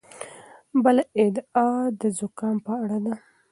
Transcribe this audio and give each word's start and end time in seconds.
بله 0.83 1.03
ادعا 1.23 1.71
د 1.99 2.01
زکام 2.17 2.55
په 2.65 2.71
اړه 2.83 2.97
ده. 3.05 3.13